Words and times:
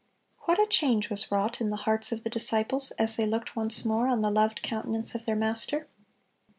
What 0.45 0.59
a 0.59 0.65
change 0.65 1.11
was 1.11 1.31
wrought 1.31 1.61
in 1.61 1.69
the 1.69 1.75
hearts 1.85 2.11
of 2.11 2.23
the 2.23 2.29
disciples, 2.31 2.89
as 2.97 3.17
they 3.17 3.27
looked 3.27 3.55
once 3.55 3.85
more 3.85 4.07
on 4.07 4.23
the 4.23 4.31
loved 4.31 4.63
countenance 4.63 5.13
of 5.13 5.27
their 5.27 5.35
Master! 5.35 5.89